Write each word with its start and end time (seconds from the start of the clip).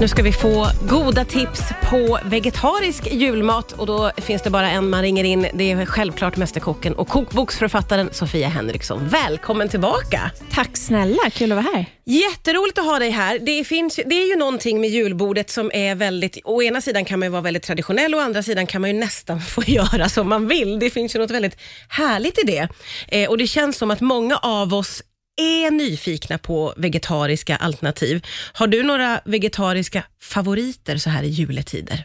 Nu 0.00 0.08
ska 0.08 0.22
vi 0.22 0.32
få 0.32 0.66
goda 0.88 1.24
tips 1.24 1.60
på 1.90 2.18
vegetarisk 2.24 3.12
julmat 3.12 3.72
och 3.72 3.86
då 3.86 4.10
finns 4.16 4.42
det 4.42 4.50
bara 4.50 4.70
en 4.70 4.90
man 4.90 5.02
ringer 5.02 5.24
in. 5.24 5.46
Det 5.54 5.70
är 5.70 5.86
självklart 5.86 6.36
Mästerkocken 6.36 6.94
och 6.94 7.08
kokboksförfattaren 7.08 8.08
Sofia 8.12 8.48
Henriksson. 8.48 9.08
Välkommen 9.08 9.68
tillbaka! 9.68 10.30
Tack 10.50 10.76
snälla, 10.76 11.30
kul 11.32 11.52
att 11.52 11.64
vara 11.64 11.74
här. 11.74 11.86
Jätteroligt 12.04 12.78
att 12.78 12.84
ha 12.84 12.98
dig 12.98 13.10
här. 13.10 13.38
Det, 13.38 13.64
finns, 13.64 14.00
det 14.06 14.14
är 14.14 14.28
ju 14.28 14.36
någonting 14.36 14.80
med 14.80 14.90
julbordet 14.90 15.50
som 15.50 15.70
är 15.74 15.94
väldigt, 15.94 16.38
å 16.44 16.62
ena 16.62 16.80
sidan 16.80 17.04
kan 17.04 17.20
man 17.20 17.32
vara 17.32 17.42
väldigt 17.42 17.62
traditionell 17.62 18.14
och 18.14 18.20
å 18.20 18.24
andra 18.24 18.42
sidan 18.42 18.66
kan 18.66 18.80
man 18.80 18.90
ju 18.90 18.96
nästan 19.00 19.40
få 19.54 19.62
göra 19.66 20.08
som 20.08 20.28
man 20.28 20.48
vill. 20.48 20.78
Det 20.78 20.90
finns 20.90 21.14
ju 21.14 21.18
något 21.18 21.30
väldigt 21.30 21.56
härligt 21.88 22.38
i 22.38 22.42
det. 22.46 22.68
Eh, 23.08 23.30
och 23.30 23.38
det 23.38 23.46
känns 23.46 23.76
som 23.76 23.90
att 23.90 24.00
många 24.00 24.36
av 24.36 24.74
oss 24.74 25.02
är 25.36 25.70
nyfikna 25.70 26.38
på 26.38 26.74
vegetariska 26.76 27.56
alternativ. 27.56 28.26
Har 28.52 28.66
du 28.66 28.82
några 28.82 29.20
vegetariska 29.24 30.04
favoriter 30.20 30.96
så 30.96 31.10
här 31.10 31.22
i 31.22 31.28
juletider? 31.28 32.04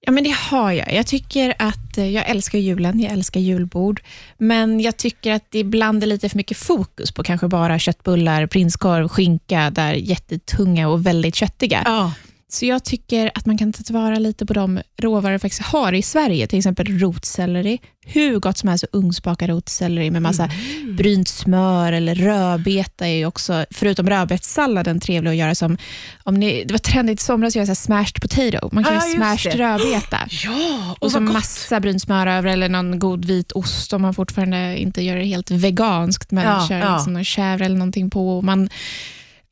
Ja, 0.00 0.12
men 0.12 0.24
det 0.24 0.34
har 0.50 0.72
jag. 0.72 0.92
Jag 0.92 1.06
tycker 1.06 1.54
att 1.58 1.98
eh, 1.98 2.10
jag 2.10 2.28
älskar 2.28 2.58
julen, 2.58 3.00
jag 3.00 3.12
älskar 3.12 3.40
julbord, 3.40 4.02
men 4.38 4.80
jag 4.80 4.96
tycker 4.96 5.32
att 5.32 5.44
det 5.50 5.58
ibland 5.58 6.02
är 6.02 6.06
lite 6.06 6.28
för 6.28 6.36
mycket 6.36 6.56
fokus 6.56 7.12
på 7.12 7.22
kanske 7.22 7.48
bara 7.48 7.78
köttbullar, 7.78 8.46
prinskorv, 8.46 9.08
skinka, 9.08 9.70
där 9.70 9.92
jättetunga 9.92 10.88
och 10.88 11.06
väldigt 11.06 11.34
köttiga. 11.34 11.82
Ja. 11.84 12.12
Så 12.52 12.66
jag 12.66 12.84
tycker 12.84 13.30
att 13.34 13.46
man 13.46 13.58
kan 13.58 13.72
ta 13.72 13.82
tillvara 13.82 14.18
lite 14.18 14.46
på 14.46 14.52
de 14.52 14.80
råvaror 15.02 15.32
vi 15.32 15.38
faktiskt 15.38 15.62
har 15.62 15.92
i 15.92 16.02
Sverige, 16.02 16.46
till 16.46 16.58
exempel 16.58 16.98
rotselleri. 16.98 17.78
Hur 18.06 18.38
gott 18.38 18.58
som 18.58 18.68
helst 18.68 18.84
att 18.84 18.90
ugnsbaka 18.94 19.48
rotselleri 19.48 20.10
med 20.10 20.22
massa 20.22 20.44
Mm. 20.44 20.96
brynt 20.96 21.28
smör 21.28 21.92
eller 21.92 22.14
rödbeta 22.14 23.06
är 23.08 23.14
ju 23.16 23.26
också, 23.26 23.64
förutom 23.70 24.08
rödbetssalladen, 24.08 25.00
trevlig 25.00 25.30
att 25.30 25.36
göra 25.36 25.54
som, 25.54 25.76
om 26.24 26.34
ni, 26.34 26.64
det 26.64 26.74
var 26.74 26.78
trendigt 26.78 27.20
i 27.20 27.24
somras 27.24 27.50
att 27.52 27.54
göra 27.56 27.66
så 27.66 27.74
smashed 27.74 28.20
potato. 28.22 28.68
Man 28.72 28.84
kan 28.84 28.94
Ja, 28.94 29.06
göra 29.06 29.16
smashed 29.16 29.52
det. 29.52 29.58
rödbeta. 29.58 30.18
Ja, 30.44 30.90
och, 30.98 31.02
Och 31.02 31.12
så 31.12 31.20
massa 31.20 31.80
brynt 31.80 32.02
smör 32.02 32.26
över 32.26 32.48
eller 32.48 32.68
någon 32.68 32.98
god 32.98 33.24
vit 33.24 33.52
ost 33.52 33.92
om 33.92 34.02
man 34.02 34.14
fortfarande 34.14 34.78
inte 34.78 35.02
gör 35.02 35.16
det 35.16 35.24
helt 35.24 35.50
veganskt, 35.50 36.30
men 36.30 36.44
Ja, 36.44 36.66
kör 36.68 36.78
ja. 36.78 36.94
liksom 36.96 37.12
någon 37.12 37.22
chèvre 37.24 37.64
eller 37.64 37.76
någonting 37.78 38.10
på. 38.10 38.42
Man, 38.42 38.68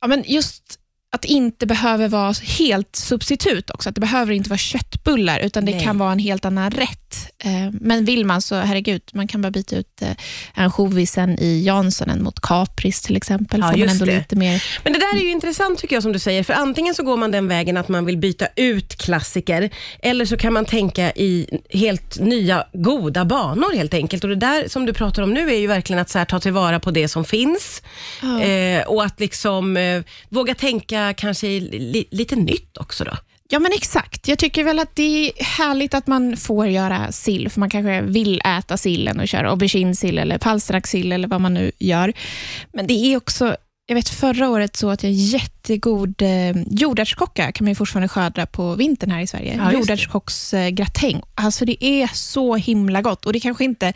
ja, 0.00 0.06
men 0.08 0.24
just 0.26 0.62
att 1.10 1.22
det 1.22 1.28
inte 1.28 1.66
behöver 1.66 2.08
vara 2.08 2.32
helt 2.58 2.96
substitut 2.96 3.70
också. 3.70 3.88
Att 3.88 3.94
det 3.94 4.00
behöver 4.00 4.32
inte 4.32 4.50
vara 4.50 4.58
köttbullar, 4.58 5.38
utan 5.40 5.64
det 5.64 5.72
Nej. 5.74 5.84
kan 5.84 5.98
vara 5.98 6.12
en 6.12 6.18
helt 6.18 6.44
annan 6.44 6.70
rätt. 6.70 7.32
Eh, 7.44 7.50
Men 7.80 8.04
vill 8.04 8.24
man 8.24 8.42
så, 8.42 8.54
herregud, 8.54 9.02
man 9.12 9.28
kan 9.28 9.42
bara 9.42 9.50
byta 9.50 9.76
ut 9.76 10.02
eh, 10.02 10.08
ansjovisen 10.54 11.38
i 11.38 11.62
Janssonen 11.64 12.22
mot 12.22 12.40
kapris 12.40 13.02
till 13.02 13.16
exempel. 13.16 13.60
Ja, 13.60 13.66
man 13.76 13.88
ändå 13.88 14.04
det. 14.04 14.16
lite 14.18 14.36
mer... 14.36 14.62
Men 14.84 14.92
det 14.92 14.98
där 14.98 15.16
är 15.16 15.22
ju 15.22 15.30
intressant 15.30 15.78
tycker 15.78 15.96
jag 15.96 16.02
som 16.02 16.12
du 16.12 16.18
säger, 16.18 16.42
för 16.42 16.52
antingen 16.54 16.94
så 16.94 17.02
går 17.02 17.16
man 17.16 17.30
den 17.30 17.48
vägen 17.48 17.76
att 17.76 17.88
man 17.88 18.04
vill 18.04 18.18
byta 18.18 18.46
ut 18.56 18.96
klassiker, 18.96 19.70
eller 20.02 20.24
så 20.24 20.36
kan 20.36 20.52
man 20.52 20.64
tänka 20.64 21.12
i 21.12 21.46
helt 21.70 22.18
nya 22.20 22.64
goda 22.72 23.24
banor 23.24 23.74
helt 23.76 23.94
enkelt. 23.94 24.24
Och 24.24 24.30
det 24.30 24.36
där 24.36 24.68
som 24.68 24.86
du 24.86 24.92
pratar 24.92 25.22
om 25.22 25.34
nu 25.34 25.50
är 25.50 25.58
ju 25.58 25.66
verkligen 25.66 26.00
att 26.02 26.10
så 26.10 26.18
här, 26.18 26.24
ta 26.26 26.40
tillvara 26.40 26.80
på 26.80 26.90
det 26.90 27.08
som 27.08 27.24
finns 27.24 27.82
Ja. 28.22 28.40
eh, 28.42 28.86
och 28.86 29.04
att 29.04 29.20
liksom 29.20 29.76
eh, 29.76 30.02
våga 30.28 30.54
tänka 30.54 30.97
kanske 31.16 31.46
li, 31.60 32.08
lite 32.10 32.36
nytt 32.36 32.76
också 32.76 33.04
då. 33.04 33.12
Ja, 33.50 33.58
men 33.58 33.72
exakt. 33.72 34.28
Jag 34.28 34.38
tycker 34.38 34.64
väl 34.64 34.78
att 34.78 34.96
det 34.96 35.02
är 35.28 35.44
härligt 35.44 35.94
att 35.94 36.06
man 36.06 36.36
får 36.36 36.66
göra 36.66 37.12
sill, 37.12 37.48
för 37.50 37.60
man 37.60 37.70
kanske 37.70 38.02
vill 38.02 38.40
äta 38.44 38.76
sillen 38.76 39.20
och 39.20 39.28
köra 39.28 39.50
auberginesill 39.50 40.18
eller 40.18 40.38
palsternacksill 40.38 41.12
eller 41.12 41.28
vad 41.28 41.40
man 41.40 41.54
nu 41.54 41.70
gör. 41.78 42.12
Men 42.72 42.86
det 42.86 42.92
är 42.94 43.16
också, 43.16 43.56
jag 43.90 43.94
vet 43.94 44.08
förra 44.08 44.48
året 44.50 44.76
så 44.76 44.90
att 44.90 45.02
jag 45.02 45.12
jättegod 45.12 46.22
eh, 46.22 46.62
jordärtskocka 46.70 47.52
kan 47.52 47.64
man 47.64 47.70
ju 47.70 47.74
fortfarande 47.74 48.08
skörda 48.08 48.46
på 48.46 48.74
vintern 48.74 49.10
här 49.10 49.20
i 49.20 49.26
Sverige. 49.26 49.54
Ja. 49.56 49.72
Jordärtskocksgratäng. 49.72 51.22
Alltså 51.34 51.64
det 51.64 51.84
är 51.84 52.10
så 52.14 52.56
himla 52.56 53.02
gott 53.02 53.26
och 53.26 53.32
det 53.32 53.40
kanske 53.40 53.64
inte 53.64 53.92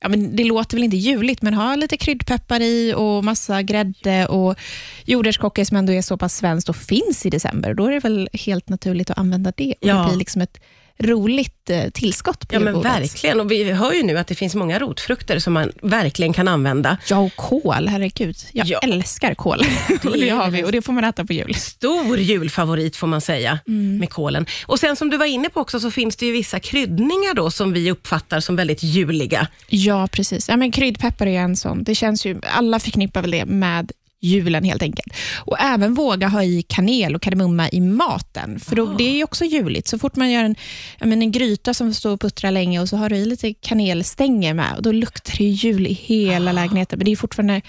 Ja, 0.00 0.08
men 0.08 0.36
det 0.36 0.44
låter 0.44 0.76
väl 0.76 0.84
inte 0.84 0.96
juligt, 0.96 1.42
men 1.42 1.54
ha 1.54 1.74
lite 1.74 1.96
kryddpeppar 1.96 2.60
i 2.60 2.94
och 2.96 3.24
massa 3.24 3.62
grädde 3.62 4.26
och 4.26 4.56
jordärtskockor 5.04 5.64
som 5.64 5.76
ändå 5.76 5.92
är 5.92 6.02
så 6.02 6.16
pass 6.16 6.36
svenskt 6.36 6.68
och 6.68 6.76
finns 6.76 7.26
i 7.26 7.30
december. 7.30 7.74
Då 7.74 7.86
är 7.86 7.90
det 7.92 8.00
väl 8.00 8.28
helt 8.32 8.68
naturligt 8.68 9.10
att 9.10 9.18
använda 9.18 9.52
det 9.56 9.74
och 9.80 9.88
Ja. 9.88 9.94
det 10.02 10.08
blir 10.08 10.18
liksom 10.18 10.42
ett 10.42 10.60
roligt 10.98 11.70
eh, 11.70 11.90
tillskott 11.90 12.48
på 12.48 12.54
Ja 12.54 12.60
men 12.60 12.82
verkligen, 12.82 13.40
och 13.40 13.50
vi 13.50 13.72
hör 13.72 13.92
ju 13.92 14.02
nu 14.02 14.18
att 14.18 14.26
det 14.26 14.34
finns 14.34 14.54
många 14.54 14.78
rotfrukter 14.78 15.38
som 15.38 15.52
man 15.52 15.72
verkligen 15.82 16.32
kan 16.32 16.48
använda. 16.48 16.96
Ja, 17.10 17.18
och 17.18 17.36
kål, 17.36 17.88
herregud. 17.88 18.36
Jag 18.52 18.66
Ja. 18.66 18.78
älskar 18.78 19.34
kål. 19.34 19.60
och 20.04 20.18
det 20.18 20.28
har 20.28 20.50
vi 20.50 20.64
och 20.64 20.72
det 20.72 20.82
får 20.82 20.92
man 20.92 21.04
äta 21.04 21.24
på 21.24 21.32
jul. 21.32 21.54
Stor 21.54 22.18
julfavorit 22.18 22.96
får 22.96 23.06
man 23.06 23.20
säga 23.20 23.58
med 24.00 24.10
kålen. 24.10 24.46
Och 24.66 24.78
sen 24.80 24.96
som 24.96 25.10
du 25.10 25.16
var 25.16 25.26
inne 25.26 25.48
på 25.48 25.60
också 25.60 25.80
så 25.80 25.90
finns 25.90 26.16
det 26.16 26.26
ju 26.26 26.32
vissa 26.32 26.60
kryddningar 26.60 27.34
då 27.34 27.50
som 27.50 27.72
vi 27.72 27.90
uppfattar 27.90 28.40
som 28.40 28.56
väldigt 28.56 28.82
juliga. 28.82 29.46
Ja, 29.68 30.08
precis. 30.12 30.48
Ja, 30.48 30.56
men 30.56 30.72
kryddpeppar 30.72 31.26
är 31.26 31.40
en 31.40 31.56
sån. 31.56 31.84
Det 31.84 31.94
känns 31.94 32.26
ju, 32.26 32.40
alla 32.42 32.80
förknippar 32.80 33.22
väl 33.22 33.30
det 33.30 33.44
med 33.44 33.92
julen 34.26 34.64
helt 34.64 34.82
enkelt. 34.82 35.14
Och 35.34 35.60
även 35.60 35.94
våga 35.94 36.28
ha 36.28 36.42
i 36.42 36.62
kanel 36.62 37.14
och 37.14 37.22
kardemumma 37.22 37.68
i 37.68 37.80
maten, 37.80 38.60
för 38.60 38.76
då, 38.76 38.86
det 38.86 39.04
är 39.04 39.16
ju 39.16 39.24
också 39.24 39.44
juligt. 39.44 39.88
Så 39.88 39.98
fort 39.98 40.16
man 40.16 40.30
gör 40.30 40.44
en, 40.44 40.56
men 40.98 41.22
en 41.22 41.32
gryta 41.32 41.74
som 41.74 41.88
får 41.88 41.94
stå 41.94 42.12
och 42.12 42.20
puttra 42.20 42.50
länge 42.50 42.80
och 42.80 42.88
så 42.88 42.96
har 42.96 43.10
du 43.10 43.16
i 43.16 43.24
lite 43.24 43.54
kanelstänger 43.54 44.54
med, 44.54 44.76
och 44.76 44.82
då 44.82 44.92
luktar 44.92 45.34
det 45.38 45.44
ju 45.44 45.50
jul 45.50 45.86
i 45.86 45.92
hela 45.92 46.52
lägenheten. 46.52 46.98
Men 46.98 47.04
det 47.04 47.12
är 47.12 47.16
fortfarande, 47.16 47.62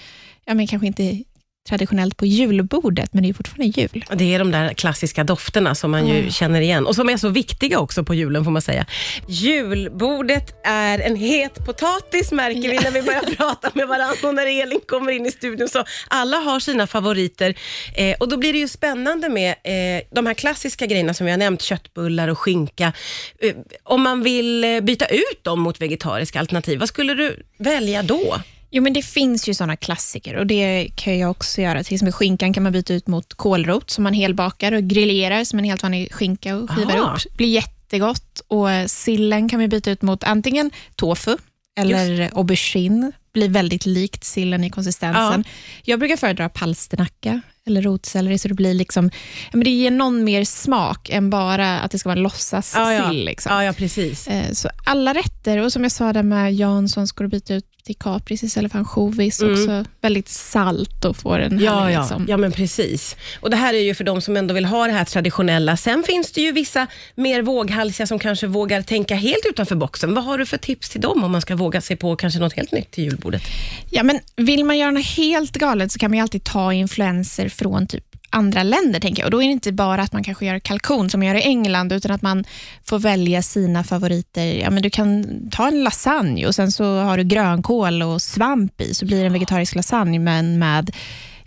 ja, 0.44 0.54
men 0.54 0.66
kanske 0.66 0.86
inte 0.86 1.22
traditionellt 1.68 2.16
på 2.16 2.26
julbordet, 2.26 3.12
men 3.12 3.22
det 3.22 3.28
är 3.28 3.34
fortfarande 3.34 3.80
jul. 3.80 4.04
Det 4.12 4.34
är 4.34 4.38
de 4.38 4.50
där 4.50 4.74
klassiska 4.74 5.24
dofterna 5.24 5.74
som 5.74 5.90
man 5.90 6.06
ju 6.06 6.30
känner 6.30 6.60
igen 6.60 6.86
och 6.86 6.94
som 6.94 7.08
är 7.08 7.16
så 7.16 7.28
viktiga 7.28 7.78
också 7.78 8.04
på 8.04 8.14
julen 8.14 8.44
får 8.44 8.50
man 8.50 8.62
säga. 8.62 8.86
Julbordet 9.28 10.54
är 10.64 10.98
en 10.98 11.16
het 11.16 11.66
potatis 11.66 12.32
märker 12.32 12.68
vi 12.68 12.78
när 12.78 12.90
vi 12.90 13.02
börjar 13.02 13.20
prata 13.36 13.70
med 13.74 13.88
varandra 13.88 14.28
och 14.28 14.34
när 14.34 14.62
Elin 14.62 14.80
kommer 14.86 15.12
in 15.12 15.26
i 15.26 15.30
studion. 15.30 15.68
Så 15.68 15.84
alla 16.08 16.36
har 16.36 16.60
sina 16.60 16.86
favoriter 16.86 17.54
eh, 17.96 18.16
och 18.20 18.28
då 18.28 18.36
blir 18.36 18.52
det 18.52 18.58
ju 18.58 18.68
spännande 18.68 19.28
med 19.28 19.50
eh, 19.50 20.04
de 20.14 20.26
här 20.26 20.34
klassiska 20.34 20.86
grejerna 20.86 21.14
som 21.14 21.24
vi 21.24 21.30
har 21.30 21.38
nämnt, 21.38 21.62
köttbullar 21.62 22.28
och 22.28 22.38
skinka. 22.38 22.92
Eh, 23.40 23.54
om 23.82 24.02
man 24.02 24.22
vill 24.22 24.64
eh, 24.64 24.80
byta 24.80 25.06
ut 25.06 25.44
dem 25.44 25.60
mot 25.60 25.80
vegetariska 25.80 26.40
alternativ, 26.40 26.78
vad 26.78 26.88
skulle 26.88 27.14
du 27.14 27.42
välja 27.58 28.02
då? 28.02 28.36
Jo, 28.70 28.82
men 28.82 28.92
det 28.92 29.02
finns 29.02 29.48
ju 29.48 29.54
såna 29.54 29.76
klassiker 29.76 30.36
och 30.36 30.46
det 30.46 30.90
kan 30.94 31.18
jag 31.18 31.30
också 31.30 31.60
göra. 31.60 31.84
Till 31.84 31.94
exempel 31.94 32.12
skinkan 32.12 32.52
kan 32.52 32.62
man 32.62 32.72
byta 32.72 32.94
ut 32.94 33.06
mot 33.06 33.34
kålrot 33.34 33.90
som 33.90 34.04
man 34.04 34.12
helbakar 34.14 34.72
och 34.72 34.82
grillerar 34.82 35.44
som 35.44 35.58
en 35.58 35.64
helt 35.64 35.82
vanlig 35.82 36.12
skinka 36.12 36.56
och 36.56 36.70
skivar 36.70 36.96
Aha. 36.96 37.16
upp. 37.16 37.36
blir 37.36 37.48
jättegott. 37.48 38.40
Och 38.48 38.70
eh, 38.70 38.86
sillen 38.86 39.48
kan 39.48 39.60
man 39.60 39.68
byta 39.68 39.90
ut 39.90 40.02
mot 40.02 40.24
antingen 40.24 40.70
tofu 40.96 41.36
eller 41.80 42.30
aubergine. 42.34 43.12
blir 43.32 43.48
väldigt 43.48 43.86
likt 43.86 44.24
sillen 44.24 44.64
i 44.64 44.70
konsistensen. 44.70 45.44
Jag 45.84 45.98
brukar 45.98 46.16
föredra 46.16 46.48
palsternacka 46.48 47.40
eller 47.68 47.82
rotselleri, 47.82 48.38
så 48.38 48.48
det 48.48 48.54
blir 48.54 48.74
liksom, 48.74 49.10
men 49.52 49.64
det 49.64 49.70
ger 49.70 49.90
någon 49.90 50.24
mer 50.24 50.44
smak 50.44 51.10
än 51.10 51.30
bara 51.30 51.80
att 51.80 51.90
det 51.90 51.98
ska 51.98 52.08
vara 52.08 52.16
en 52.16 52.22
låtsassill. 52.22 52.80
Ja, 52.80 52.92
ja. 52.92 53.10
Liksom. 53.12 53.52
Ja, 53.52 53.64
ja 53.64 53.72
precis. 53.72 54.28
Eh, 54.28 54.52
Så 54.52 54.68
alla 54.84 55.14
rätter, 55.14 55.58
och 55.58 55.72
som 55.72 55.82
jag 55.82 55.92
sa 55.92 56.12
där 56.12 56.22
med 56.22 56.54
Janssons, 56.54 57.12
går 57.12 57.24
att 57.24 57.30
byta 57.30 57.54
ut 57.54 57.64
till 57.84 57.96
kapris 57.96 58.42
istället 58.42 58.72
för 58.72 58.78
ansjovis. 58.78 59.40
Mm. 59.40 59.52
Också 59.54 59.84
väldigt 60.00 60.28
salt 60.28 61.04
och 61.04 61.16
får 61.16 61.38
en 61.38 61.58
Ja, 61.58 61.90
ja. 61.90 62.00
liksom. 62.00 62.26
ja, 62.28 62.36
men 62.36 62.52
precis. 62.52 63.16
Och 63.40 63.50
Det 63.50 63.56
här 63.56 63.74
är 63.74 63.78
ju 63.78 63.94
för 63.94 64.04
de 64.04 64.20
som 64.20 64.36
ändå 64.36 64.54
vill 64.54 64.64
ha 64.64 64.86
det 64.86 64.92
här 64.92 65.04
traditionella. 65.04 65.76
Sen 65.76 66.02
finns 66.06 66.32
det 66.32 66.40
ju 66.40 66.52
vissa 66.52 66.86
mer 67.14 67.42
våghalsiga 67.42 68.06
som 68.06 68.18
kanske 68.18 68.46
vågar 68.46 68.82
tänka 68.82 69.14
helt 69.14 69.46
utanför 69.50 69.74
boxen. 69.76 70.14
Vad 70.14 70.24
har 70.24 70.38
du 70.38 70.46
för 70.46 70.56
tips 70.56 70.88
till 70.88 71.00
dem 71.00 71.24
om 71.24 71.32
man 71.32 71.40
ska 71.40 71.56
våga 71.56 71.80
sig 71.80 71.96
på 71.96 72.16
kanske 72.16 72.40
något 72.40 72.52
helt 72.52 72.72
nytt 72.72 72.90
till 72.90 73.04
julbordet? 73.04 73.42
Ja, 73.90 74.02
men 74.02 74.20
vill 74.36 74.64
man 74.64 74.78
göra 74.78 74.90
något 74.90 75.06
helt 75.06 75.52
galet 75.52 75.92
så 75.92 75.98
kan 75.98 76.10
man 76.10 76.20
alltid 76.20 76.44
ta 76.44 76.72
influenser 76.72 77.48
från 77.58 77.86
typ 77.86 78.04
andra 78.30 78.62
länder, 78.62 79.00
tänker 79.00 79.22
jag. 79.22 79.26
Och 79.26 79.30
Då 79.30 79.42
är 79.42 79.46
det 79.46 79.52
inte 79.52 79.72
bara 79.72 80.02
att 80.02 80.12
man 80.12 80.24
kanske 80.24 80.46
gör 80.46 80.58
kalkon 80.58 81.10
som 81.10 81.20
man 81.20 81.26
gör 81.28 81.34
i 81.34 81.42
England, 81.42 81.92
utan 81.92 82.10
att 82.10 82.22
man 82.22 82.44
får 82.84 82.98
välja 82.98 83.42
sina 83.42 83.84
favoriter. 83.84 84.46
Ja, 84.46 84.70
men 84.70 84.82
du 84.82 84.90
kan 84.90 85.26
ta 85.50 85.68
en 85.68 85.84
lasagne 85.84 86.46
och 86.46 86.54
sen 86.54 86.72
så 86.72 86.84
har 87.00 87.16
du 87.16 87.24
grönkål 87.24 88.02
och 88.02 88.22
svamp 88.22 88.80
i, 88.80 88.94
så 88.94 89.06
blir 89.06 89.20
det 89.20 89.26
en 89.26 89.32
vegetarisk 89.32 89.74
lasagne, 89.74 90.18
men 90.18 90.58
med 90.58 90.90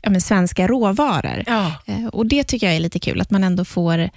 ja, 0.01 0.09
men 0.09 0.21
svenska 0.21 0.67
råvaror. 0.67 1.43
Ja. 1.47 1.73
Eh, 1.85 2.05
Och 2.05 2.25
Det 2.25 2.43
tycker 2.43 2.67
jag 2.67 2.75
är 2.75 2.79
lite 2.79 2.99
kul, 2.99 3.21
att 3.21 3.31
man 3.31 3.43
ändå 3.43 3.65
får 3.65 4.09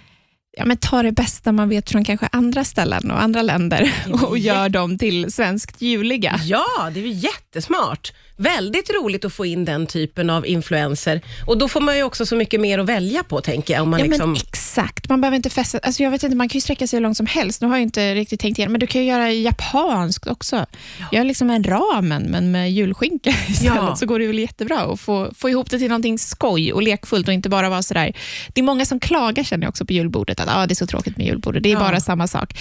ja, 0.57 0.65
men 0.65 0.77
ta 0.77 1.03
det 1.03 1.13
bästa 1.13 1.53
man 1.53 1.69
vet 1.69 1.91
från 1.91 2.05
kanske 2.05 2.29
andra 2.33 2.65
ställen 2.65 3.11
och 3.11 3.23
andra 3.23 3.43
länder 3.43 3.93
och 4.27 4.39
gör 4.39 4.69
dem 4.69 4.99
till 4.99 5.33
svenskt 5.33 5.83
juliga. 5.83 6.41
Ja, 6.45 6.91
det 6.95 7.01
är 7.01 7.05
ju 7.05 7.13
jättesmart. 7.13 8.13
väldigt 8.37 8.91
roligt 8.91 9.25
att 9.25 9.33
få 9.33 9.47
in 9.47 9.65
den 9.65 9.87
typen 9.87 10.31
av 10.31 10.47
influenser. 10.47 11.21
Och 11.47 11.59
då 11.59 11.69
får 11.69 11.81
man 11.81 11.97
ju 11.97 12.03
också 12.03 12.27
så 12.27 12.37
mycket 12.37 12.61
mer 12.61 12.79
att 12.79 12.87
välja 12.87 13.23
på, 13.23 13.41
tänker 13.41 13.75
jag. 13.75 13.83
Om 13.83 13.91
man 13.91 14.01
Ja, 14.01 14.07
liksom... 14.07 14.29
men 14.31 14.39
exakt. 14.79 15.09
Man 15.09 15.21
behöver 15.21 15.37
inte 15.37 15.51
fästa... 15.51 15.79
Alltså 15.83 16.03
jag 16.03 16.11
vet 16.11 16.23
inte, 16.23 16.37
man 16.37 16.49
kan 16.49 16.57
ju 16.57 16.61
sträcka 16.61 16.87
sig 16.87 16.97
hur 16.97 17.03
långt 17.03 17.17
som 17.17 17.27
helst. 17.27 17.61
Nu 17.61 17.69
har 17.69 17.75
jag 17.77 17.83
inte 17.83 18.15
riktigt 18.15 18.41
tänkt 18.41 18.59
igenom, 18.59 18.73
men 18.73 18.81
du 18.81 18.87
kan 18.87 19.01
ju 19.01 19.07
göra 19.09 19.33
japanskt 19.33 20.27
också. 20.27 20.67
Gör 21.13 21.25
liksom 21.25 21.51
en 21.51 21.65
ramen, 21.65 22.23
men 22.23 22.51
med 22.53 22.73
julskinka 22.73 23.31
istället, 23.49 23.75
Ja. 23.77 23.97
så 23.97 24.07
går 24.07 24.19
det 24.19 24.27
väl 24.27 24.39
jättebra 24.39 24.81
att 24.81 25.01
få, 25.01 25.33
få 25.39 25.51
ihop 25.51 25.71
det 25.71 25.79
till 25.79 25.89
någonting 25.89 26.19
skoj 26.19 26.73
och 26.73 26.83
lekfullt 26.83 27.29
och 27.29 27.35
inte 27.35 27.49
bara 27.49 27.69
vara 27.69 27.83
sådär. 27.83 28.13
Det 28.55 28.61
är 28.61 28.63
många 28.65 28.85
som 28.87 29.01
klagar, 29.01 29.45
känner 29.45 29.65
jag 29.65 29.69
också, 29.71 29.85
på 29.87 29.93
julbordet, 29.93 30.41
att 30.41 30.49
ah, 30.57 30.67
det 30.67 30.73
är 30.73 30.77
så 30.77 30.87
tråkigt 30.87 31.17
med 31.17 31.27
julbordet. 31.27 31.63
Det 31.63 31.69
är 31.69 31.73
Ja. 31.73 31.79
bara 31.81 32.01
samma 32.01 32.27
sak. 32.27 32.59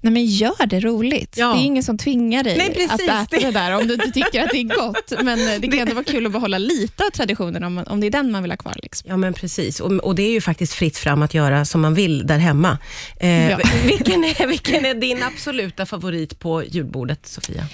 Nej, 0.00 0.12
men 0.12 0.24
gör 0.26 0.66
det 0.66 0.80
roligt. 0.80 1.34
Ja. 1.36 1.46
Det 1.54 1.60
är 1.60 1.64
ingen 1.64 1.82
som 1.82 1.98
tvingar 1.98 2.42
dig 2.44 2.56
Nej, 2.58 2.68
precis. 2.74 2.90
att 2.92 3.00
äta 3.00 3.26
Det- 3.30 3.38
det 3.46 3.50
där 3.50 3.72
om 3.80 3.86
du 3.88 3.94
inte 3.94 4.10
tycker 4.14 4.42
att 4.44 4.50
det 4.52 4.58
är 4.58 4.76
gott. 4.86 5.12
Men 5.24 5.48
eh, 5.54 5.60
det 5.60 5.68
kan 5.68 5.78
ändå 5.78 5.94
vara 5.94 6.04
kul 6.04 6.26
att 6.26 6.32
behålla 6.32 6.58
lite 6.58 7.04
av 7.04 7.10
traditionen 7.10 7.64
om, 7.64 7.84
om 7.86 8.00
det 8.00 8.06
är 8.06 8.10
den 8.10 8.30
man 8.30 8.42
vill 8.42 8.52
ha 8.52 8.56
kvar. 8.56 8.76
Liksom. 8.82 9.10
Ja, 9.10 9.16
men 9.16 9.32
precis. 9.34 9.80
Och, 9.80 9.92
och 9.92 10.14
det 10.14 10.22
är 10.22 10.30
ju 10.30 10.40
faktiskt 10.40 10.72
fritt 10.72 10.98
fram 10.98 11.22
att 11.22 11.34
göra 11.34 11.53
som 11.62 11.80
man 11.80 11.94
vill 11.94 12.26
där 12.26 12.38
hemma. 12.38 12.78
Eh, 13.20 13.50
Ja. 13.50 13.58
vilken, 13.86 14.24
är, 14.24 14.46
vilken 14.46 14.84
är 14.84 14.94
din 14.94 15.22
absoluta 15.22 15.86
favorit 15.86 16.38
på 16.38 16.64
julbordet, 16.64 17.26
Sofia? 17.26 17.66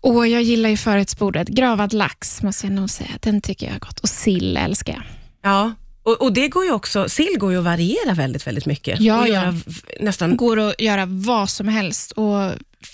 Och 0.00 0.28
jag 0.28 0.42
gillar 0.42 0.70
ju 0.70 0.76
förrättsbordet. 0.76 1.48
Gravad 1.48 1.92
lax 1.92 2.42
måste 2.42 2.66
jag 2.66 2.72
nog 2.74 2.90
säga. 2.90 3.10
Den 3.20 3.40
tycker 3.40 3.66
jag 3.66 3.74
är 3.74 3.80
gott. 3.80 3.98
Och 4.00 4.08
sill 4.08 4.56
älskar 4.56 4.92
jag. 4.92 5.02
Ja, 5.42 5.74
och, 6.02 6.22
och 6.22 6.32
det 6.32 6.48
går 6.48 6.64
ju 6.64 6.72
också, 6.72 7.08
sill 7.08 7.38
går 7.38 7.52
ju 7.52 7.58
att 7.58 7.64
variera 7.64 8.14
väldigt, 8.14 8.46
väldigt 8.46 8.66
mycket. 8.66 9.00
Ja, 9.00 9.26
ja. 9.26 9.34
göra 9.34 9.54
nästan 10.00 10.36
Går 10.36 10.58
att 10.58 10.80
göra 10.80 11.06
vad 11.06 11.50
som 11.50 11.68
helst 11.68 12.12
och 12.12 12.52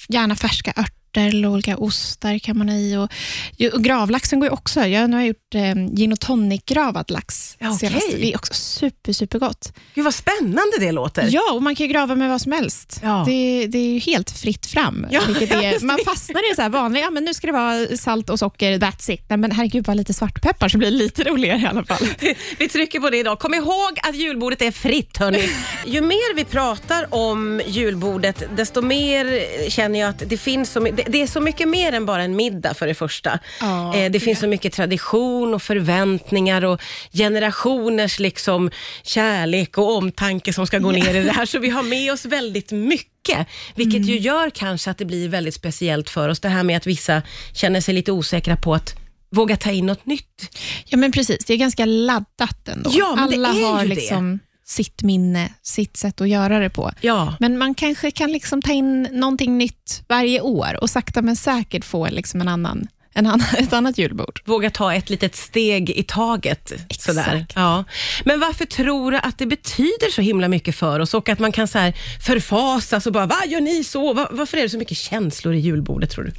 gärna 0.09 0.37
färska 0.37 0.71
örter 0.77 0.98
eller 1.17 1.49
olika 1.49 1.77
ostar 1.77 2.39
kan 2.39 2.59
man 2.59 2.69
ha 2.69 2.77
i. 2.77 2.97
Och, 2.97 3.75
och 3.75 3.85
gravlaxen 3.85 4.41
går 4.41 4.47
ju 4.47 4.53
också. 4.53 4.87
Jag, 4.87 5.11
nu 5.11 5.17
har 5.17 5.25
gjort 5.25 5.55
eh, 5.55 5.75
gin 5.75 6.13
och 6.13 6.21
tonic 6.21 6.63
gravad 6.67 7.11
lax 7.11 7.57
Ja, 7.59 7.79
senast. 7.79 8.11
Det 8.11 8.33
är 8.33 8.37
också 8.37 8.55
super, 8.55 9.13
super 9.13 9.39
gott. 9.39 9.73
Gud 9.95 10.05
vad 10.05 10.15
spännande 10.15 10.73
det 10.81 10.93
låter. 10.93 11.29
Ja, 11.31 11.53
och 11.53 11.63
man 11.63 11.75
kan 11.75 11.87
ju 11.87 11.93
grava 11.93 12.15
med 12.15 12.29
vad 12.29 12.41
som 12.41 12.53
helst. 12.53 13.01
Ja. 13.03 13.25
Det, 13.27 13.67
det 13.67 13.79
är 13.79 13.93
ju 13.93 13.99
helt 13.99 14.31
fritt 14.31 14.67
fram. 14.67 15.07
Ja, 15.11 15.21
är, 15.41 15.85
man 15.85 15.99
fastnar 16.05 16.53
i 16.53 16.55
så 16.55 16.63
här 16.63 16.69
vanliga, 16.69 17.05
ja, 17.05 17.11
men 17.11 17.25
nu 17.25 17.35
ska 17.35 17.47
det 17.47 17.53
vara 17.53 17.97
salt 17.97 18.31
och 18.31 18.39
socker, 18.39 18.79
that's 18.79 19.11
it. 19.11 19.25
Nej, 19.29 19.37
men 19.37 19.51
herregud, 19.51 19.85
bara 19.85 19.95
lite 19.95 20.15
svartpeppar 20.15 20.69
så 20.69 20.79
blir 20.79 20.91
det 20.91 20.97
lite 20.97 21.25
roligare 21.25 21.59
i 21.61 21.67
alla 21.67 21.85
fall. 21.85 22.09
Vi 22.59 22.69
trycker 22.69 23.01
på 23.01 23.11
det 23.11 23.17
idag. 23.19 23.39
Kom 23.39 23.55
ihåg 23.55 23.99
att 24.03 24.17
julbordet 24.17 24.63
är 24.63 24.71
fritt 24.71 25.17
hörni. 25.17 25.49
Ju 25.87 26.01
mer 26.01 26.35
vi 26.35 26.45
pratar 26.45 27.15
om 27.15 27.61
julbordet, 27.67 28.43
desto 28.57 28.83
mer 28.83 29.45
känner 29.71 30.01
jag 30.01 30.09
att 30.09 30.23
det 30.27 30.37
finns 30.37 30.71
så, 30.71 30.81
my- 30.81 30.91
det, 31.09 31.19
det 31.19 31.23
är 31.23 31.27
så 31.27 31.41
mycket 31.41 31.69
mer 31.69 31.93
än 31.93 32.07
bara 32.07 32.23
en 32.23 32.37
middag 32.37 32.75
för 32.75 32.87
det 32.87 32.95
första. 32.95 33.39
Ja, 33.61 33.97
eh, 33.97 34.11
det 34.11 34.21
finns 34.21 34.39
så 34.39 34.47
mycket 34.47 34.73
tradition 34.73 35.55
och 35.55 35.63
förväntningar 35.63 36.65
och 36.65 36.83
generationers 37.13 38.19
liksom 38.19 38.71
kärlek 39.03 39.79
och 39.79 39.97
omtanke 39.97 40.53
som 40.53 40.67
ska 40.67 40.79
gå 40.79 40.91
ner 40.91 41.15
i 41.15 41.25
det 41.25 41.33
här. 41.33 41.47
Så 41.47 41.59
vi 41.59 41.71
har 41.71 41.83
med 41.83 42.13
oss 42.13 42.25
väldigt 42.25 42.73
mycket, 42.73 43.47
vilket 43.75 44.07
ju 44.07 44.19
gör 44.19 44.51
kanske 44.51 44.91
att 44.91 44.99
det 44.99 45.05
blir 45.05 45.29
väldigt 45.29 45.55
speciellt 45.55 46.11
för 46.11 46.29
oss. 46.29 46.41
Det 46.41 46.49
här 46.49 46.63
med 46.63 46.77
att 46.77 46.87
vissa 46.87 47.23
känner 47.55 47.81
sig 47.81 47.95
lite 47.95 48.13
osäkra 48.13 48.57
på 48.57 48.75
att 48.75 48.95
våga 49.31 49.57
ta 49.57 49.71
in 49.71 49.87
något 49.87 50.07
nytt. 50.07 50.59
Ja, 50.85 50.97
men 50.97 51.13
precis. 51.13 51.45
Det 51.45 51.53
är 51.53 51.57
ganska 51.57 51.85
laddat 51.85 52.69
ändå. 52.69 52.91
Ja, 52.93 53.15
men 53.15 53.31
det 53.31 53.37
Alla 53.37 53.49
är 53.49 53.73
har 53.73 53.85
ju 53.85 53.95
det. 53.95 54.39
Sitt 54.69 55.03
minne, 55.03 55.53
sitt 55.63 55.97
sätt 55.97 56.21
att 56.21 56.29
göra 56.29 56.59
det 56.59 56.71
på. 56.71 56.93
Ja. 57.01 57.37
Men 57.41 57.59
man 57.59 57.75
kanske 57.75 58.11
kan 58.11 58.33
liksom 58.33 58.63
ta 58.63 58.73
in 58.73 59.03
någonting 59.13 59.59
nytt 59.59 60.03
varje 60.09 60.41
år 60.41 60.79
och 60.81 60.91
sakta 60.91 61.23
men 61.23 61.37
säkert 61.37 61.85
få 61.85 62.09
liksom 62.09 62.41
en 62.41 62.49
annan, 62.49 62.87
en 63.15 63.27
annan, 63.27 63.47
ett 63.59 63.73
annat 63.73 63.99
julbord. 63.99 64.41
Våga 64.45 64.71
ta 64.71 64.95
ett 64.95 65.11
litet 65.11 65.37
steg 65.37 65.91
i 65.91 66.03
taget. 66.03 66.73
Sådär. 66.99 67.47
Ja. 67.55 67.85
Men 68.25 68.41
varför 68.41 68.65
tror 68.65 69.11
du 69.11 69.17
att 69.19 69.39
det 69.39 69.47
betyder 69.47 70.11
så 70.11 70.23
himla 70.23 70.49
mycket 70.49 70.75
för 70.77 71.01
oss 71.01 71.15
och 71.15 71.29
att 71.29 71.39
man 71.39 71.53
kan 71.53 71.69
så 71.69 71.79
här 71.79 71.95
förfasas 72.27 73.07
och 73.07 73.13
bara, 73.13 73.27
vad 73.27 73.49
gör 73.49 73.61
ni 73.61 73.85
så? 73.85 74.13
Va- 74.13 74.29
Varför 74.31 74.57
är 74.59 74.63
det 74.63 74.69
så 74.69 74.79
mycket 74.79 74.97
känslor 74.99 75.55
i 75.55 75.59
julbordet 75.59 76.11
tror 76.11 76.25
du? 76.25 76.33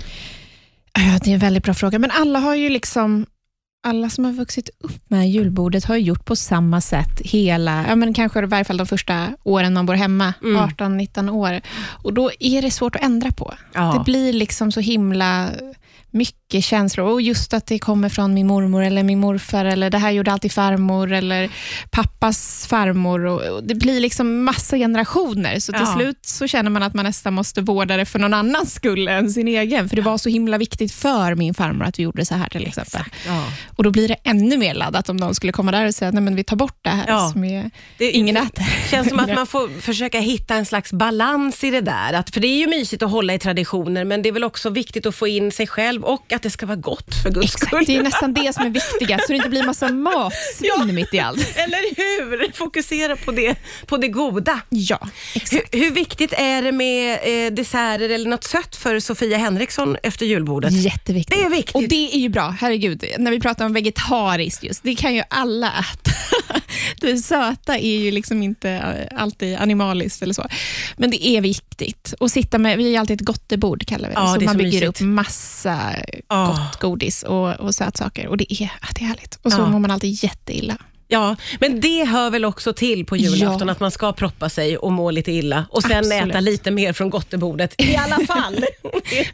Ja, 0.93 1.19
det 1.23 1.29
är 1.29 1.33
en 1.33 1.39
väldigt 1.39 1.63
bra 1.63 1.73
fråga, 1.73 1.99
men 1.99 2.11
alla 2.11 2.39
har 2.39 2.55
ju 2.55 2.69
liksom 2.69 3.25
alla 3.83 4.09
som 4.09 4.25
har 4.25 4.31
vuxit 4.31 4.69
upp 4.79 5.01
med 5.09 5.29
julbordet 5.29 5.85
har 5.85 5.95
gjort 5.95 6.25
på 6.25 6.35
samma 6.35 6.81
sätt 6.81 7.21
hela, 7.23 7.85
ja 7.87 7.95
men 7.95 8.13
kanske 8.13 8.43
i 8.43 8.45
varje 8.45 8.63
fall 8.63 8.77
de 8.77 8.85
första 8.87 9.27
åren 9.43 9.73
man 9.73 9.85
bor 9.85 9.93
hemma, 9.93 10.33
Mm. 10.43 10.61
18-19 10.69 11.29
år. 11.29 11.61
Och 12.03 12.13
då 12.13 12.31
är 12.39 12.61
det 12.61 12.71
svårt 12.71 12.95
att 12.95 13.01
ändra 13.03 13.31
på. 13.31 13.53
Ja. 13.73 13.93
Det 13.97 14.11
blir 14.11 14.33
liksom 14.33 14.71
så 14.71 14.79
himla 14.79 15.49
mycket 16.11 16.63
känslor. 16.63 17.06
Och 17.07 17.21
just 17.21 17.53
att 17.53 17.65
det 17.67 17.79
kommer 17.79 18.09
från 18.09 18.33
min 18.33 18.47
mormor 18.47 18.83
eller 18.83 19.03
min 19.03 19.19
morfar, 19.19 19.65
eller 19.65 19.89
det 19.89 19.97
här 19.97 20.11
gjorde 20.11 20.31
alltid 20.31 20.51
farmor, 20.51 21.11
eller 21.11 21.50
pappas 21.91 22.67
farmor. 22.69 23.25
Och 23.25 23.39
och 23.50 23.63
det 23.63 23.75
blir 23.75 24.00
liksom 24.00 24.44
massa 24.44 24.77
generationer, 24.77 25.59
så 25.59 25.71
till 25.71 25.81
Ja. 25.81 25.94
slut 25.95 26.19
så 26.25 26.47
känner 26.47 26.69
man 26.69 26.83
att 26.83 26.94
man 26.94 27.06
nästan 27.06 27.33
måste 27.33 27.61
vårda 27.61 27.97
det 27.97 28.06
för 28.06 28.19
någon 28.19 28.33
annans 28.33 28.73
skull 28.73 29.07
än 29.07 29.29
sin 29.31 29.47
egen. 29.47 29.89
För 29.89 29.95
det 29.95 30.01
var 30.01 30.17
så 30.17 30.29
himla 30.29 30.57
viktigt 30.57 30.91
för 30.91 31.35
min 31.35 31.53
farmor 31.53 31.85
att 31.85 32.00
vi 32.00 32.03
gjorde 32.03 32.25
så 32.25 32.35
här 32.35 32.50
till 32.50 32.67
exempel. 32.67 33.01
Ja. 33.27 33.44
Och 33.75 33.83
då 33.83 33.91
blir 33.91 34.07
det 34.07 34.15
ännu 34.23 34.57
mer 34.57 34.73
laddat 34.73 35.09
om 35.09 35.17
någon 35.17 35.35
skulle 35.35 35.51
komma 35.51 35.71
där 35.71 35.88
och 35.88 35.95
säga, 35.95 36.11
nej 36.11 36.23
men 36.23 36.35
vi 36.35 36.44
tar 36.44 36.56
bort 36.56 36.79
det 36.81 36.89
här 36.89 37.06
Ja. 37.07 37.29
som 37.33 37.44
är, 37.44 37.71
Det 37.97 38.11
ingen 38.11 38.38
äter. 38.38 38.89
känns 38.91 39.09
som 39.09 39.19
att 39.19 39.35
man 39.35 39.45
får 39.56 39.81
försöka 39.81 40.19
hitta 40.19 40.56
en 40.56 40.65
slags 40.65 40.94
balans 40.94 41.63
i 41.63 41.69
det 41.71 41.81
där. 41.81 42.13
Att, 42.13 42.29
för 42.29 42.39
det 42.39 42.47
är 42.47 42.57
ju 42.59 42.67
mysigt 42.67 43.03
att 43.03 43.11
hålla 43.11 43.33
i 43.33 43.39
traditioner, 43.39 44.06
men 44.06 44.21
det 44.21 44.29
är 44.29 44.33
väl 44.33 44.44
också 44.44 44.69
viktigt 44.69 45.06
att 45.06 45.15
få 45.15 45.27
in 45.27 45.51
sig 45.51 45.67
själv 45.67 45.98
och 46.03 46.33
att 46.33 46.41
det 46.43 46.49
ska 46.49 46.65
vara 46.65 46.75
gott 46.75 47.15
för 47.23 47.29
guds 47.29 47.51
skull. 47.51 47.67
Exakt, 47.67 47.87
det 47.87 47.97
är 47.97 48.03
nästan 48.03 48.33
det 48.33 48.53
som 48.55 48.65
är 48.65 48.69
viktigast, 48.69 49.25
så 49.25 49.31
det 49.31 49.35
inte 49.37 49.49
blir 49.49 49.63
massa 49.63 49.89
matsvinn 49.91 50.71
Ja. 50.77 50.85
mitt 50.85 51.13
i 51.13 51.19
allt. 51.19 51.39
Eller 51.57 51.95
hur? 51.95 52.51
Fokusera 52.53 53.15
på 53.15 53.31
det, 53.31 53.55
på 53.85 53.97
det 53.97 54.07
goda. 54.07 54.59
Ja, 54.69 54.99
exakt. 55.35 55.73
Hur, 55.73 55.79
hur 55.79 55.91
viktigt 55.91 56.33
är 56.33 56.61
det 56.61 56.71
med 56.71 57.19
eh, 57.47 57.51
desserter 57.53 58.09
eller 58.09 58.29
något 58.29 58.43
sött 58.43 58.75
för 58.75 58.99
Sofia 58.99 59.37
Henriksson 59.37 59.97
efter 60.03 60.25
julbordet? 60.25 60.71
Jätteviktigt. 60.73 61.37
Det 61.39 61.45
är 61.45 61.49
viktigt. 61.49 61.75
Och 61.75 61.83
det 61.83 62.15
är 62.15 62.19
ju 62.19 62.29
bra, 62.29 62.55
herregud. 62.59 63.03
När 63.17 63.31
vi 63.31 63.39
pratar 63.39 63.65
om 63.65 63.73
vegetariskt 63.73 64.63
just, 64.63 64.83
det 64.83 64.95
kan 64.95 65.15
ju 65.15 65.23
alla 65.29 65.67
äta. 65.67 66.11
Det 67.01 67.17
söta 67.17 67.77
är 67.77 67.97
ju 67.97 68.11
liksom 68.11 68.43
inte 68.43 69.09
alltid 69.15 69.57
animaliskt 69.57 70.21
eller 70.21 70.33
så. 70.33 70.45
Men 70.97 71.11
det 71.11 71.27
är 71.27 71.41
viktigt. 71.41 72.13
Och 72.19 72.31
sitta 72.31 72.57
med, 72.57 72.77
vi 72.77 72.83
har 72.83 72.89
ju 72.89 72.95
alltid 72.97 73.21
ett 73.21 73.25
gottebord 73.25 73.85
kallar 73.87 74.09
vi 74.09 74.15
det. 74.15 74.21
Ja, 74.21 74.33
så 74.33 74.39
det 74.39 74.45
man 74.45 74.57
bygger 74.57 74.71
mysigt. 74.71 75.01
upp 75.01 75.07
massa 75.07 75.88
Ja. 76.27 76.47
gott 76.71 76.80
godis 76.81 77.24
och, 77.24 77.59
och 77.59 77.75
sötsaker. 77.75 78.27
Och 78.27 78.38
det 78.38 78.53
är, 78.53 78.63
ja, 78.81 78.88
det 78.95 79.01
är 79.01 79.07
härligt. 79.07 79.39
Och 79.41 79.51
så 79.51 79.59
Ja. 79.62 79.68
mår 79.68 79.80
man 79.80 79.91
alltid 79.91 80.24
jätteilla. 80.24 80.77
Ja, 81.12 81.36
men 81.59 81.80
det 81.81 82.06
hör 82.06 82.30
väl 82.30 82.45
också 82.45 82.74
till 82.74 83.06
på 83.06 83.18
julafton 83.18 83.68
Ja. 83.68 83.71
att 83.71 83.80
man 83.80 83.91
ska 83.91 84.13
proppa 84.13 84.50
sig 84.50 84.77
och 84.77 84.91
må 84.91 85.12
lite 85.12 85.31
illa 85.31 85.65
och 85.69 85.81
sen 85.83 85.97
Absolut. 85.97 86.30
äta 86.30 86.39
lite 86.39 86.71
mer 86.71 86.94
från 86.94 87.09
gottebordet 87.09 87.75
i 87.81 87.95
alla 87.95 88.25
fall. 88.27 88.56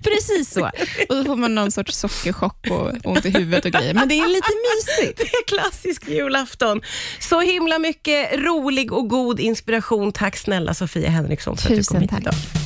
Precis 0.04 0.52
så. 0.54 0.66
Och 1.10 1.16
då 1.16 1.24
får 1.25 1.36
man 1.36 1.56
någon 1.56 1.72
sorts 1.72 1.98
sockerchock 2.00 2.68
och 2.72 2.92
ont 3.12 3.25
i 3.25 3.30
huvudet 3.30 3.66
och 3.66 3.72
grejer. 3.72 3.94
Men 3.94 4.08
det 4.10 4.16
är 4.19 4.28
lite 4.28 4.50
mysigt. 4.75 5.18
Det 5.31 5.56
är 5.56 5.62
klassisk 5.62 6.08
julafton. 6.10 6.81
Så 7.19 7.42
himla 7.42 7.80
mycket 7.80 8.34
rolig 8.40 8.94
och 8.94 9.10
god 9.10 9.40
inspiration. 9.40 10.12
Tack 10.12 10.38
snälla 10.38 10.74
Sofia 10.74 11.10
Henriksson 11.10 11.58
för 11.58 11.63
att 11.63 11.69
du 11.69 11.84
kom 11.84 12.00
Tusen 12.00 12.01
hit 12.01 12.12
tack. 12.25 12.64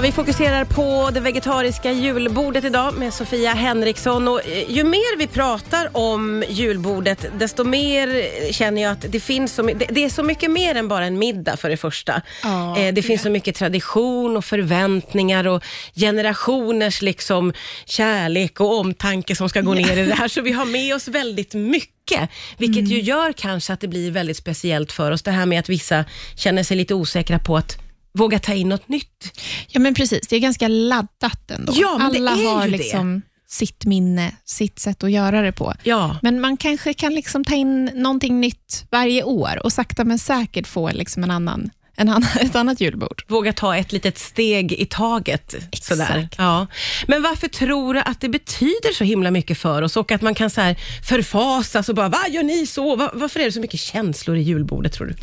Ja, 0.00 0.04
vi 0.04 0.12
fokuserar 0.12 0.64
på 0.64 1.10
det 1.14 1.20
vegetariska 1.20 1.92
julbordet 1.92 2.64
idag 2.64 2.94
med 2.94 3.14
Sofia 3.14 3.52
Henriksson. 3.52 4.28
Och 4.28 4.46
eh, 4.46 4.70
ju 4.70 4.84
mer 4.84 5.18
vi 5.18 5.26
pratar 5.26 5.96
om 5.96 6.44
julbordet, 6.48 7.26
desto 7.38 7.64
mer 7.64 8.08
eh, 8.08 8.52
känner 8.52 8.82
jag 8.82 8.92
att 8.92 9.04
det 9.08 9.20
finns 9.20 9.54
så, 9.54 9.62
det, 9.62 9.86
det 9.90 10.04
är 10.04 10.08
så 10.08 10.22
mycket 10.22 10.50
mer 10.50 10.74
än 10.74 10.88
bara 10.88 11.04
en 11.04 11.18
middag 11.18 11.56
för 11.56 11.70
det 11.70 11.76
första. 11.76 12.22
Ja, 12.42 12.78
Eh, 12.78 12.94
det 12.94 13.02
finns 13.02 13.22
så 13.22 13.30
mycket 13.30 13.56
tradition 13.56 14.36
och 14.36 14.44
förväntningar 14.44 15.46
och 15.46 15.64
generationers 15.94 17.02
liksom 17.02 17.52
kärlek 17.84 18.60
och 18.60 18.78
omtanke 18.78 19.36
som 19.36 19.48
ska 19.48 19.60
gå 19.60 19.74
ner 19.74 19.96
i 19.96 20.06
det 20.06 20.14
här. 20.14 20.28
Så 20.28 20.40
vi 20.40 20.52
har 20.52 20.64
med 20.64 20.94
oss 20.94 21.08
väldigt 21.08 21.54
mycket, 21.54 22.30
vilket 22.58 22.88
ju 22.88 23.00
gör 23.00 23.32
kanske 23.32 23.72
att 23.72 23.80
det 23.80 23.88
blir 23.88 24.10
väldigt 24.10 24.36
speciellt 24.36 24.92
för 24.92 25.10
oss. 25.10 25.22
Det 25.22 25.30
här 25.30 25.46
med 25.46 25.60
att 25.60 25.68
vissa 25.68 26.04
känner 26.36 26.62
sig 26.62 26.76
lite 26.76 26.94
osäkra 26.94 27.38
på 27.38 27.56
att 27.56 27.89
våga 28.12 28.38
ta 28.38 28.54
in 28.54 28.68
något 28.68 28.88
nytt. 28.88 29.40
Ja, 29.68 29.80
men 29.80 29.94
precis. 29.94 30.28
Det 30.28 30.36
är 30.36 30.40
ganska 30.40 30.68
laddat 30.68 31.50
ändå. 31.50 31.72
Ja, 31.76 31.98
Alla 32.00 32.30
har 32.30 32.64
ju 32.66 32.70
det. 32.70 32.76
liksom 32.78 33.22
sitt 33.48 33.84
minne, 33.84 34.32
sitt 34.44 34.78
sätt 34.78 35.04
att 35.04 35.10
göra 35.10 35.42
det 35.42 35.52
på. 35.52 35.74
Ja, 35.82 36.16
Men 36.22 36.40
man 36.40 36.56
kanske 36.56 36.94
kan 36.94 37.14
liksom 37.14 37.44
ta 37.44 37.54
in 37.54 37.84
någonting 37.94 38.40
nytt 38.40 38.84
varje 38.90 39.22
år 39.22 39.60
och 39.64 39.72
sakta 39.72 40.04
men 40.04 40.18
säkert 40.18 40.66
få 40.66 40.90
liksom 40.90 41.24
en 41.24 41.30
annan, 41.30 41.70
en 41.96 42.08
annan, 42.08 42.28
ett 42.40 42.56
annat 42.56 42.80
julbord. 42.80 43.24
våga 43.28 43.52
ta 43.52 43.76
ett 43.76 43.92
litet 43.92 44.18
steg 44.18 44.72
i 44.72 44.86
taget. 44.86 45.54
Sådär. 45.82 46.28
Ja. 46.38 46.66
Men 47.08 47.22
varför 47.22 47.48
tror 47.48 47.94
du 47.94 48.00
att 48.00 48.20
det 48.20 48.28
betyder 48.28 48.92
så 48.92 49.04
himla 49.04 49.30
mycket 49.30 49.58
för 49.58 49.82
oss 49.82 49.96
och 49.96 50.12
att 50.12 50.22
man 50.22 50.34
kan 50.34 50.50
så 50.50 50.60
här 50.60 50.76
förfasas 51.08 51.88
och 51.88 51.94
bara, 51.94 52.08
vad 52.08 52.30
gör 52.30 52.42
ni 52.42 52.66
så? 52.66 52.96
Va- 52.96 53.10
Varför 53.14 53.40
är 53.40 53.44
det 53.44 53.52
så 53.52 53.60
mycket 53.60 53.80
känslor 53.80 54.36
i 54.36 54.42
julbordet 54.42 54.92
tror 54.92 55.06
du? 55.06 55.14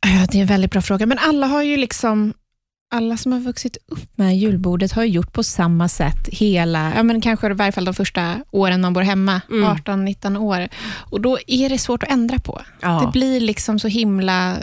Ja, 0.00 0.26
det 0.30 0.38
är 0.38 0.42
en 0.42 0.46
väldigt 0.46 0.70
bra 0.70 0.82
fråga, 0.82 1.06
men 1.06 1.18
alla 1.18 1.46
har 1.46 1.62
ju 1.62 1.76
liksom 1.76 2.34
alla 2.90 3.16
som 3.16 3.32
har 3.32 3.40
vuxit 3.40 3.76
upp 3.88 4.18
med 4.18 4.36
julbordet 4.38 4.92
har 4.92 5.04
gjort 5.04 5.32
på 5.32 5.42
samma 5.42 5.88
sätt 5.88 6.28
hela, 6.32 6.92
ja, 6.96 7.02
men 7.02 7.20
kanske 7.20 7.50
i 7.50 7.52
varje 7.54 7.72
fall 7.72 7.84
de 7.84 7.94
första 7.94 8.34
åren 8.50 8.80
man 8.80 8.92
bor 8.92 9.00
hemma, 9.02 9.40
Mm. 9.50 9.64
18-19 9.76 10.36
år. 10.38 10.68
Och 11.10 11.20
Då 11.20 11.38
är 11.46 11.68
det 11.68 11.78
svårt 11.78 12.02
att 12.02 12.08
ändra 12.10 12.38
på. 12.38 12.62
Ja. 12.80 13.00
Det 13.04 13.12
blir 13.18 13.40
liksom 13.40 13.78
så 13.78 13.88
himla 13.88 14.56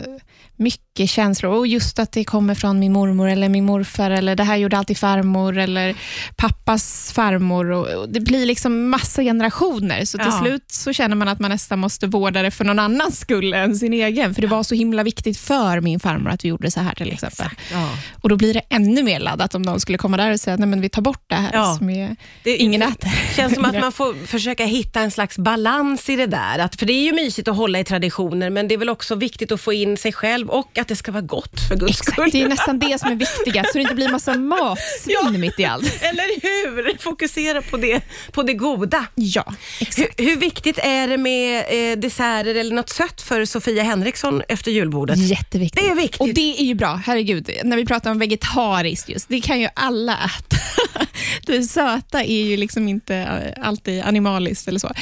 mycket 0.56 1.10
känslor. 1.10 1.52
Och 1.52 1.66
just 1.66 1.98
att 1.98 2.12
det 2.12 2.24
kommer 2.24 2.54
från 2.54 2.78
min 2.78 2.92
mormor 2.92 3.28
eller 3.28 3.48
min 3.48 3.64
morfar, 3.64 4.10
eller 4.10 4.36
det 4.36 4.44
här 4.44 4.56
gjorde 4.56 4.78
alltid 4.78 4.98
farmor, 4.98 5.58
eller 5.58 5.94
pappas 6.36 7.12
farmor. 7.12 7.70
Och 7.70 7.84
och 7.94 8.08
det 8.08 8.20
blir 8.20 8.46
liksom 8.46 8.90
massa 8.90 9.22
generationer, 9.22 10.04
så 10.04 10.18
till 10.18 10.26
Ja. 10.30 10.40
slut 10.44 10.64
så 10.70 10.92
känner 10.92 11.16
man 11.16 11.28
att 11.28 11.40
man 11.40 11.50
nästan 11.50 11.78
måste 11.78 12.06
vårda 12.06 12.42
det 12.42 12.50
för 12.50 12.64
någon 12.64 12.78
annans 12.78 13.18
skull 13.20 13.54
än 13.54 13.76
sin 13.76 13.92
egen. 13.92 14.34
För 14.34 14.42
det 14.42 14.48
var 14.48 14.62
så 14.62 14.74
himla 14.74 15.02
viktigt 15.02 15.38
för 15.38 15.80
min 15.80 16.00
farmor 16.00 16.30
att 16.30 16.44
vi 16.44 16.48
gjorde 16.48 16.70
så 16.70 16.80
här 16.80 16.94
till 16.94 17.12
exempel. 17.12 17.46
Ja. 17.72 17.88
Och 18.22 18.28
Då 18.28 18.36
blir 18.36 18.54
det 18.54 18.60
ännu 18.70 19.02
mer 19.02 19.20
laddat 19.20 19.54
om 19.54 19.62
någon 19.62 19.80
skulle 19.80 19.98
komma 19.98 20.16
där 20.16 20.32
och 20.32 20.40
säga 20.40 20.56
nej 20.56 20.68
men 20.68 20.80
vi 20.80 20.88
tar 20.88 21.02
bort 21.02 21.24
det 21.26 21.34
här 21.34 21.50
Ja. 21.52 21.74
som 21.78 21.90
är, 21.90 22.16
Det- 22.42 22.56
ingen 22.56 22.82
äter. 22.82 23.34
känns 23.36 23.54
som 23.54 23.64
att 23.64 23.80
man 23.80 23.92
får 24.00 24.26
försöka 24.26 24.64
hitta 24.64 25.00
en 25.00 25.10
slags 25.10 25.38
balans 25.38 26.08
i 26.08 26.16
det 26.16 26.26
där. 26.26 26.58
Att, 26.58 26.76
för 26.76 26.86
det 26.86 26.92
är 26.92 27.02
ju 27.04 27.12
mysigt 27.12 27.48
att 27.48 27.56
hålla 27.56 27.78
i 27.80 27.84
traditioner, 27.84 28.50
men 28.50 28.68
det 28.68 28.74
är 28.74 28.78
väl 28.78 28.88
också 28.88 29.14
viktigt 29.14 29.52
att 29.52 29.60
få 29.60 29.72
in 29.72 29.96
sig 29.96 30.12
själv 30.12 30.43
och 30.50 30.78
att 30.78 30.88
det 30.88 30.96
ska 30.96 31.12
vara 31.12 31.22
gott 31.22 31.60
för 31.68 31.76
guds 31.76 31.98
skull. 31.98 32.12
Exakt, 32.14 32.32
det 32.32 32.42
är 32.42 32.48
nästan 32.48 32.78
det 32.78 33.00
som 33.00 33.10
är 33.10 33.14
viktigast, 33.16 33.72
så 33.72 33.78
det 33.78 33.82
inte 33.82 33.94
blir 33.94 34.08
massa 34.08 34.34
matsvinn 34.38 35.16
Ja. 35.22 35.30
mitt 35.30 35.60
i 35.60 35.64
allt. 35.64 36.02
Eller 36.02 36.40
hur? 36.42 36.98
Fokusera 36.98 37.62
på 37.62 37.76
det, 37.76 38.00
på 38.32 38.42
det 38.42 38.54
goda. 38.54 39.06
Ja, 39.14 39.44
Hur, 39.78 39.86
exakt. 39.86 40.20
hur 40.20 40.36
viktigt 40.36 40.78
är 40.78 41.08
det 41.08 41.16
med 41.16 41.64
eh, 41.92 41.98
desserter 41.98 42.54
eller 42.54 42.74
något 42.74 42.90
sött 42.90 43.22
för 43.22 43.44
Sofia 43.44 43.82
Henriksson 43.82 44.42
efter 44.48 44.70
julbordet? 44.70 45.18
Jätteviktigt. 45.18 45.82
Det 45.84 45.90
är 45.90 45.94
viktigt. 45.94 46.20
Och 46.20 46.28
det 46.28 46.60
är 46.60 46.64
ju 46.64 46.74
bra, 46.74 47.00
herregud. 47.06 47.50
När 47.64 47.76
vi 47.76 47.86
pratar 47.86 48.10
om 48.10 48.18
vegetariskt 48.18 49.08
just, 49.08 49.28
det 49.28 49.40
kan 49.40 49.60
ju 49.60 49.68
alla 49.74 50.12
äta. 50.12 50.56
Det 51.46 51.62
söta 51.62 52.24
är 52.24 52.44
ju 52.44 52.56
liksom 52.56 52.88
inte 52.88 53.54
alltid 53.62 54.02
animaliskt 54.02 54.68
eller 54.68 54.78
så. 54.78 54.92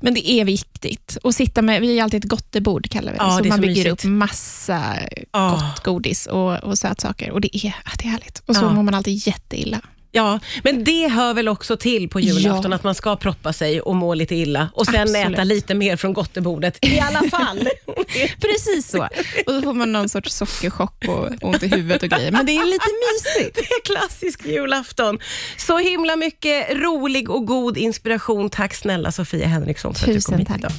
Men 0.00 0.14
det 0.14 0.30
är 0.30 0.44
viktigt. 0.44 1.18
Och 1.22 1.34
sitta 1.34 1.62
med, 1.62 1.80
vi 1.80 1.98
är 1.98 2.02
alltid 2.02 2.24
ett 2.24 2.30
gottebord 2.30 2.88
kallar 2.90 3.12
vi 3.12 3.18
det. 3.18 3.24
Ja, 3.24 3.36
så 3.36 3.42
det 3.42 3.48
man 3.48 3.58
så 3.58 3.62
bygger 3.62 3.74
mysigt. 3.84 4.04
upp 4.04 4.10
massa 4.10 4.98
gott 5.32 5.82
godis 5.84 6.26
och, 6.26 6.54
och 6.64 6.78
sötsaker. 6.78 7.30
Och 7.30 7.40
det 7.40 7.56
är, 7.56 7.74
det 7.98 8.04
är 8.04 8.08
härligt. 8.10 8.42
Och 8.46 8.56
så 8.56 8.62
Ja. 8.64 8.72
mår 8.72 8.82
man 8.82 8.94
alltid 8.94 9.26
jätteilla. 9.26 9.80
Ja, 10.14 10.38
men 10.64 10.84
det 10.84 11.08
hör 11.08 11.34
väl 11.34 11.48
också 11.48 11.76
till 11.76 12.08
på 12.08 12.20
julafton 12.20 12.70
Ja. 12.70 12.76
att 12.76 12.84
man 12.84 12.94
ska 12.94 13.16
proppa 13.16 13.52
sig 13.52 13.80
och 13.80 13.96
må 13.96 14.14
lite 14.14 14.34
illa 14.34 14.68
och 14.74 14.86
sen 14.86 15.00
Absolut. 15.02 15.32
äta 15.32 15.44
lite 15.44 15.74
mer 15.74 15.96
från 15.96 16.12
gottebordet 16.12 16.78
i 16.84 17.00
alla 17.00 17.30
fall. 17.30 17.68
Precis 18.40 18.88
så. 18.90 19.02
Och 19.46 19.52
då 19.52 19.62
får 19.62 19.72
man 19.74 19.92
någon 19.92 20.08
sorts 20.08 20.34
sockerchock 20.36 21.04
och 21.08 21.28
ont 21.48 21.62
i 21.62 21.66
huvudet 21.68 22.02
och 22.02 22.08
grejer. 22.08 22.32
Men 22.32 22.46
det 22.46 22.52
är 22.56 22.64
lite 22.66 22.86
mysigt. 23.12 23.56
Det 23.68 23.92
är 23.92 23.98
klassisk 23.98 24.46
julafton. 24.46 25.18
Så 25.58 25.78
himla 25.78 26.16
mycket 26.16 26.70
rolig 26.76 27.30
och 27.30 27.46
god 27.46 27.76
inspiration. 27.76 28.50
Tack 28.50 28.74
snälla 28.74 29.12
Sofia 29.12 29.46
Henriksson 29.46 29.94
för 29.94 30.00
att 30.04 30.06
du 30.08 30.14
Tusen 30.14 30.32
kom 30.32 30.38
hit 30.38 30.48
tack. 30.48 30.58
idag. 30.58 30.70